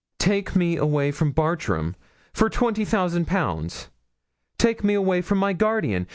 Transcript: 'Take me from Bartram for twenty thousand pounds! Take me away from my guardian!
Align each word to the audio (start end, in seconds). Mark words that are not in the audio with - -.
'Take 0.17 0.55
me 0.55 1.11
from 1.11 1.31
Bartram 1.31 1.95
for 2.33 2.49
twenty 2.49 2.83
thousand 2.83 3.27
pounds! 3.27 3.89
Take 4.57 4.83
me 4.83 4.95
away 4.95 5.21
from 5.21 5.37
my 5.37 5.53
guardian! 5.53 6.07